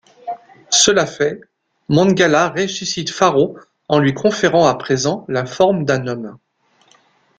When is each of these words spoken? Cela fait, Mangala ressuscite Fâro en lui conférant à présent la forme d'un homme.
Cela 0.71 1.05
fait, 1.05 1.41
Mangala 1.87 2.49
ressuscite 2.49 3.11
Fâro 3.11 3.59
en 3.87 3.99
lui 3.99 4.15
conférant 4.15 4.65
à 4.67 4.73
présent 4.73 5.25
la 5.27 5.45
forme 5.45 5.85
d'un 5.85 6.07
homme. 6.07 6.39